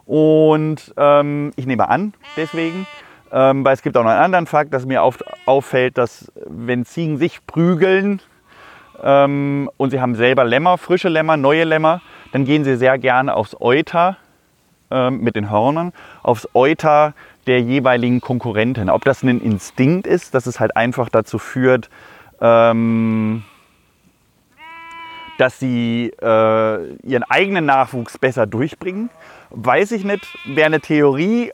Und 0.06 0.94
ähm, 0.96 1.52
ich 1.58 1.66
nehme 1.66 1.90
an, 1.90 2.14
deswegen, 2.38 2.88
ähm, 3.32 3.64
weil 3.64 3.74
es 3.74 3.82
gibt 3.82 3.98
auch 3.98 4.04
noch 4.04 4.12
einen 4.12 4.22
anderen 4.22 4.48
Fakt, 4.48 4.74
dass 4.74 4.86
mir 4.86 5.04
oft 5.04 5.24
auffällt, 5.46 5.98
dass 5.98 6.32
wenn 6.46 6.86
Ziegen 6.86 7.18
sich 7.18 7.46
prügeln 7.46 8.22
ähm, 9.02 9.70
und 9.78 9.92
sie 9.92 10.02
haben 10.02 10.16
selber 10.16 10.44
Lämmer, 10.44 10.78
frische 10.78 11.10
Lämmer, 11.10 11.38
neue 11.38 11.64
Lämmer, 11.64 12.02
dann 12.32 12.46
gehen 12.46 12.64
sie 12.64 12.76
sehr 12.76 12.98
gerne 12.98 13.36
aufs 13.36 13.56
Euter 13.60 14.18
ähm, 14.90 15.22
mit 15.22 15.36
den 15.36 15.50
Hörnern, 15.50 15.94
aufs 16.24 16.48
Euter 16.54 17.14
der 17.48 17.62
jeweiligen 17.62 18.22
Konkurrentin. 18.22 18.90
Ob 18.90 19.06
das 19.06 19.24
ein 19.24 19.42
Instinkt 19.42 20.06
ist, 20.06 20.36
dass 20.36 20.46
es 20.46 20.60
halt 20.60 20.76
einfach 20.76 21.10
dazu 21.10 21.40
führt, 21.40 21.90
ähm, 22.40 23.44
dass 25.38 25.58
sie 25.58 26.14
äh, 26.22 26.96
ihren 27.04 27.24
eigenen 27.24 27.66
Nachwuchs 27.66 28.18
besser 28.18 28.46
durchbringen, 28.46 29.10
weiß 29.50 29.92
ich 29.94 30.04
nicht. 30.04 30.28
Wäre 30.46 30.68
eine 30.68 30.82
Theorie, 30.82 31.52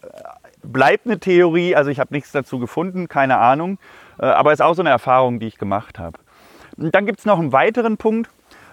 bleibt 0.72 1.06
eine 1.06 1.20
Theorie, 1.20 1.76
also 1.76 1.90
ich 1.90 2.00
habe 2.00 2.14
nichts 2.14 2.32
dazu 2.32 2.60
gefunden, 2.60 3.08
keine 3.08 3.38
Ahnung, 3.38 3.78
äh, 4.20 4.26
aber 4.26 4.52
es 4.52 4.60
ist 4.60 4.66
auch 4.66 4.76
so 4.76 4.82
eine 4.82 4.90
Erfahrung, 4.90 5.40
die 5.40 5.48
ich 5.48 5.58
gemacht 5.58 6.00
habe. 6.00 6.20
dann 6.78 7.06
gibt 7.06 7.20
es 7.20 7.26
noch 7.26 7.40
einen 7.40 7.52
weiteren 7.52 7.98
Punkt. 7.98 8.30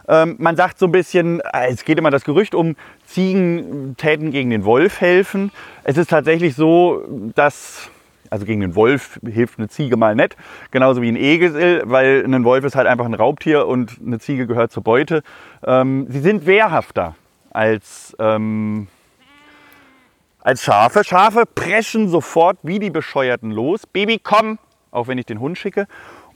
Ähm, 0.06 0.36
man 0.38 0.56
sagt 0.56 0.78
so 0.78 0.86
ein 0.86 0.92
bisschen, 0.92 1.40
äh, 1.40 1.68
es 1.70 1.84
geht 1.84 1.98
immer 1.98 2.10
das 2.10 2.24
Gerücht 2.24 2.54
um, 2.54 2.76
Ziegen 3.06 3.96
täten 3.96 4.30
gegen 4.30 4.50
den 4.50 4.64
Wolf 4.64 5.00
helfen. 5.00 5.50
Es 5.82 5.96
ist 5.96 6.10
tatsächlich 6.10 6.54
so, 6.54 7.02
dass, 7.34 7.88
also 8.28 8.44
gegen 8.44 8.60
den 8.60 8.74
Wolf 8.74 9.18
hilft 9.26 9.58
eine 9.58 9.68
Ziege 9.68 9.96
mal 9.96 10.14
nicht, 10.14 10.36
genauso 10.70 11.00
wie 11.00 11.08
ein 11.08 11.16
Egel, 11.16 11.82
weil 11.86 12.24
ein 12.26 12.44
Wolf 12.44 12.64
ist 12.64 12.76
halt 12.76 12.86
einfach 12.86 13.06
ein 13.06 13.14
Raubtier 13.14 13.66
und 13.66 13.98
eine 14.04 14.18
Ziege 14.18 14.46
gehört 14.46 14.72
zur 14.72 14.82
Beute. 14.82 15.22
Ähm, 15.66 16.06
sie 16.10 16.20
sind 16.20 16.44
wehrhafter 16.44 17.14
als 17.50 18.14
ähm, 18.18 18.88
als 20.44 20.62
Schafe. 20.62 21.02
Schafe 21.02 21.44
preschen 21.46 22.08
sofort 22.08 22.58
wie 22.62 22.78
die 22.78 22.90
Bescheuerten 22.90 23.50
los. 23.50 23.86
Baby, 23.86 24.20
komm, 24.22 24.58
auch 24.92 25.08
wenn 25.08 25.18
ich 25.18 25.26
den 25.26 25.40
Hund 25.40 25.58
schicke. 25.58 25.88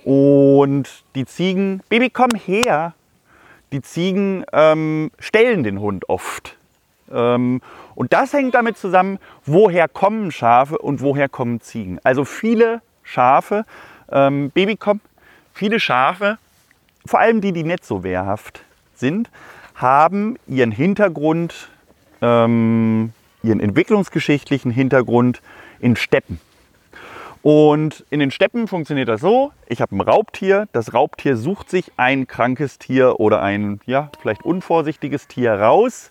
Und 0.05 1.05
die 1.15 1.27
Ziegen, 1.27 1.83
Baby, 1.89 2.11
komm 2.11 2.31
her. 2.35 2.95
Die 3.71 3.83
Ziegen 3.83 4.45
ähm, 4.53 5.11
stellen 5.19 5.63
den 5.63 5.79
Hund 5.79 6.09
oft. 6.09 6.57
Ähm, 7.13 7.61
und 7.95 8.13
das 8.13 8.33
hängt 8.33 8.55
damit 8.55 8.79
zusammen, 8.79 9.19
woher 9.45 9.89
kommen 9.89 10.33
Schafe 10.33 10.79
und 10.79 11.03
woher 11.03 11.29
kommen 11.29 11.61
Ziegen. 11.61 12.01
Also 12.03 12.25
viele 12.25 12.81
Schafe, 13.03 13.65
ähm, 14.11 14.51
Baby, 14.51 14.77
komm, 14.77 15.01
viele 15.53 15.79
Schafe, 15.81 16.39
vor 17.05 17.21
allem 17.21 17.43
die, 17.43 17.53
die 17.53 17.65
nicht 17.65 17.85
so 17.85 18.03
wehrhaft 18.03 18.63
sind, 18.95 19.31
haben 19.75 20.37
ihren 20.47 20.73
Hintergrund 20.73 21.69
ähm, 22.23 23.13
ihren 23.49 23.61
entwicklungsgeschichtlichen 23.61 24.71
Hintergrund 24.71 25.43
in 25.81 25.97
Steppen. 25.97 26.41
Und 27.43 28.05
in 28.11 28.21
den 28.21 28.31
Steppen 28.31 28.67
funktioniert 28.67 29.09
das 29.09 29.21
so, 29.21 29.53
ich 29.69 29.81
habe 29.81 29.97
ein 29.97 30.01
Raubtier, 30.01 30.69
das 30.73 30.93
Raubtier 30.93 31.37
sucht 31.37 31.71
sich 31.71 31.93
ein 31.97 32.27
krankes 32.27 32.79
Tier 32.79 33.21
oder 33.21 33.43
ein 33.43 33.81
ja, 33.87 34.11
vielleicht 34.21 34.45
unvorsichtiges 34.45 35.29
Tier 35.29 35.55
raus, 35.55 36.11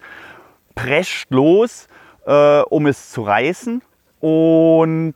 prescht 0.73 1.29
los, 1.29 1.87
äh, 2.25 2.61
um 2.61 2.87
es 2.87 3.11
zu 3.11 3.23
reißen 3.23 3.81
und 4.19 5.15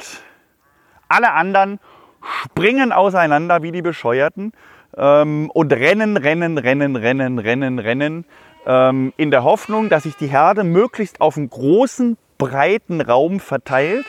alle 1.08 1.32
anderen 1.32 1.80
springen 2.22 2.92
auseinander 2.92 3.64
wie 3.64 3.72
die 3.72 3.82
Bescheuerten 3.82 4.52
ähm, 4.98 5.50
und 5.52 5.72
rennen, 5.74 6.18
rennen, 6.18 6.58
rennen, 6.58 6.96
rennen, 6.98 7.40
rennen, 7.40 7.80
rennen 7.80 8.26
ähm, 8.66 9.14
in 9.18 9.32
der 9.32 9.44
Hoffnung, 9.44 9.90
dass 9.90 10.04
sich 10.04 10.16
die 10.16 10.28
Herde 10.28 10.64
möglichst 10.64 11.22
auf 11.22 11.38
einen 11.38 11.50
großen, 11.50 12.18
breiten 12.38 13.02
Raum 13.02 13.40
verteilt 13.40 14.06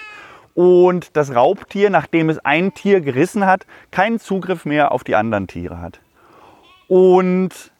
und 0.54 1.16
das 1.16 1.34
Raubtier, 1.34 1.90
nachdem 1.90 2.30
es 2.30 2.38
ein 2.38 2.74
Tier 2.74 3.00
gerissen 3.00 3.46
hat, 3.46 3.66
keinen 3.90 4.20
Zugriff 4.20 4.64
mehr 4.64 4.92
auf 4.92 5.04
die 5.04 5.14
anderen 5.14 5.46
Tiere 5.46 5.80
hat. 5.80 6.00
Und 6.88 7.72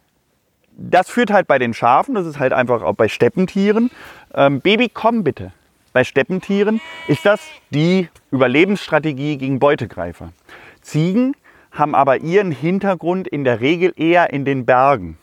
das 0.76 1.11
führt 1.11 1.31
halt 1.31 1.47
bei 1.47 1.59
den 1.59 1.75
Schafen, 1.75 2.14
das 2.14 2.26
ist 2.26 2.38
halt 2.38 2.52
einfach 2.52 2.83
auch 2.83 2.95
bei 2.95 3.09
Steppentieren. 3.09 3.91
Ähm, 4.35 4.61
Baby, 4.61 4.88
komm 4.88 5.23
bitte. 5.23 5.52
Bei 5.93 6.05
Steppentieren 6.05 6.81
ist 7.09 7.26
das 7.26 7.41
die 7.71 8.09
Überlebensstrategie 8.31 9.37
gegen 9.37 9.59
Beutegreifer. 9.59 10.33
Ziegen 10.81 11.37
haben 11.71 11.95
aber 11.95 12.19
ihren 12.19 12.50
Hintergrund 12.50 13.29
in 13.29 13.45
der 13.45 13.61
Regel 13.61 13.93
eher 13.97 14.33
in 14.33 14.45
den 14.45 14.64
Bergen. 14.64 15.19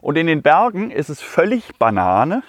Und 0.00 0.16
in 0.16 0.26
den 0.26 0.42
Bergen 0.42 0.90
ist 0.90 1.08
es 1.08 1.20
völlig 1.20 1.76
Banane, 1.78 2.42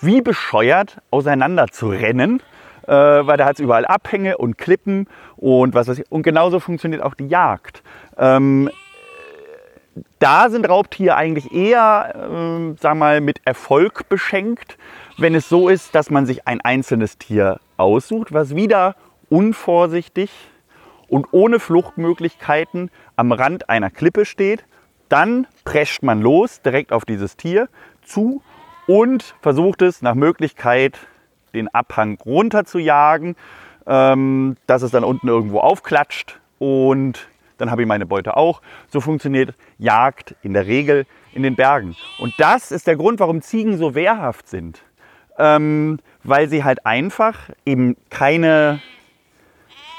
wie 0.00 0.20
bescheuert 0.20 0.98
auseinander 1.10 1.68
zu 1.68 1.88
rennen, 1.88 2.42
äh, 2.86 2.92
weil 2.92 3.36
da 3.36 3.46
hat 3.46 3.54
es 3.54 3.60
überall 3.60 3.86
Abhänge 3.86 4.36
und 4.38 4.58
Klippen 4.58 5.08
und 5.36 5.74
was 5.74 5.88
weiß 5.88 6.00
ich. 6.00 6.12
Und 6.12 6.22
genauso 6.22 6.60
funktioniert 6.60 7.02
auch 7.02 7.14
die 7.14 7.28
Jagd. 7.28 7.82
Ähm, 8.18 8.70
da 10.18 10.50
sind 10.50 10.68
Raubtiere 10.68 11.16
eigentlich 11.16 11.52
eher, 11.52 12.14
äh, 12.14 12.74
sag 12.80 12.96
mal, 12.96 13.20
mit 13.20 13.40
Erfolg 13.44 14.08
beschenkt, 14.08 14.76
wenn 15.18 15.34
es 15.34 15.48
so 15.48 15.68
ist, 15.68 15.94
dass 15.94 16.10
man 16.10 16.26
sich 16.26 16.46
ein 16.46 16.60
einzelnes 16.60 17.18
Tier 17.18 17.60
aussucht, 17.76 18.32
was 18.32 18.54
wieder 18.54 18.94
unvorsichtig 19.30 20.30
und 21.08 21.28
ohne 21.32 21.58
Fluchtmöglichkeiten 21.58 22.90
am 23.16 23.32
Rand 23.32 23.68
einer 23.68 23.90
Klippe 23.90 24.24
steht. 24.24 24.64
Dann 25.08 25.46
prescht 25.64 26.02
man 26.02 26.20
los 26.20 26.60
direkt 26.62 26.92
auf 26.92 27.04
dieses 27.04 27.36
Tier 27.36 27.68
zu 28.02 28.42
und 28.86 29.34
versucht 29.40 29.82
es 29.82 30.02
nach 30.02 30.14
Möglichkeit 30.14 30.98
den 31.54 31.68
Abhang 31.68 32.18
runter 32.24 32.64
zu 32.64 32.78
jagen, 32.78 33.36
ähm, 33.86 34.56
dass 34.66 34.82
es 34.82 34.90
dann 34.90 35.04
unten 35.04 35.28
irgendwo 35.28 35.60
aufklatscht 35.60 36.40
und 36.58 37.28
dann 37.58 37.70
habe 37.70 37.82
ich 37.82 37.88
meine 37.88 38.06
Beute 38.06 38.36
auch. 38.36 38.60
So 38.88 39.00
funktioniert 39.00 39.54
Jagd 39.78 40.34
in 40.42 40.52
der 40.52 40.66
Regel 40.66 41.06
in 41.32 41.42
den 41.42 41.56
Bergen. 41.56 41.96
Und 42.18 42.34
das 42.38 42.70
ist 42.70 42.86
der 42.86 42.96
Grund, 42.96 43.20
warum 43.20 43.40
Ziegen 43.40 43.78
so 43.78 43.94
wehrhaft 43.94 44.48
sind. 44.48 44.82
Ähm, 45.38 45.98
weil 46.22 46.48
sie 46.48 46.64
halt 46.64 46.84
einfach 46.86 47.50
eben 47.64 47.96
keine 48.10 48.80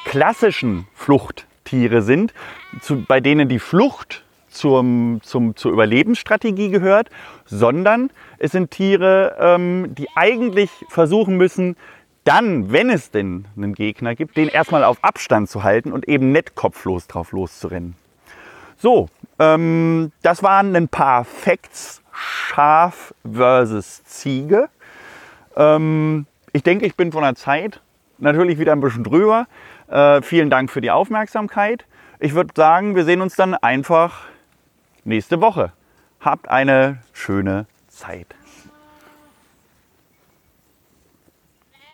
klassischen 0.05 0.87
Fluchttiere 0.93 2.01
sind, 2.01 2.33
zu, 2.81 3.03
bei 3.03 3.19
denen 3.19 3.49
die 3.49 3.59
Flucht 3.59 4.23
zum, 4.57 5.19
zum, 5.23 5.55
zur 5.55 5.71
Überlebensstrategie 5.71 6.69
gehört, 6.69 7.09
sondern 7.45 8.09
es 8.37 8.51
sind 8.51 8.71
Tiere, 8.71 9.35
ähm, 9.39 9.95
die 9.95 10.07
eigentlich 10.15 10.69
versuchen 10.89 11.37
müssen, 11.37 11.75
dann, 12.23 12.71
wenn 12.71 12.89
es 12.89 13.09
denn 13.11 13.45
einen 13.55 13.73
Gegner 13.73 14.13
gibt, 14.13 14.35
den 14.35 14.49
erstmal 14.49 14.83
auf 14.83 15.01
Abstand 15.01 15.49
zu 15.49 15.63
halten 15.63 15.93
und 15.93 16.07
eben 16.09 16.31
nicht 16.31 16.55
kopflos 16.55 17.07
drauf 17.07 17.31
loszurennen. 17.31 17.95
So, 18.75 19.07
ähm, 19.39 20.11
das 20.23 20.43
waren 20.43 20.75
ein 20.75 20.89
paar 20.89 21.23
Facts 21.23 22.01
Schaf 22.11 23.13
versus 23.31 24.03
Ziege. 24.03 24.69
Ähm, 25.55 26.25
ich 26.51 26.63
denke, 26.63 26.85
ich 26.85 26.95
bin 26.95 27.11
von 27.11 27.23
der 27.23 27.35
Zeit 27.35 27.81
natürlich 28.17 28.59
wieder 28.59 28.73
ein 28.73 28.81
bisschen 28.81 29.03
drüber. 29.03 29.47
Äh, 29.87 30.21
vielen 30.21 30.49
Dank 30.49 30.69
für 30.69 30.81
die 30.81 30.91
Aufmerksamkeit. 30.91 31.85
Ich 32.19 32.33
würde 32.33 32.51
sagen, 32.55 32.95
wir 32.95 33.05
sehen 33.05 33.21
uns 33.21 33.35
dann 33.35 33.53
einfach 33.53 34.25
nächste 35.07 35.41
Woche. 35.41 35.71
Habt 36.19 36.49
eine 36.49 36.99
schöne 37.13 37.65
Zeit. 37.87 38.36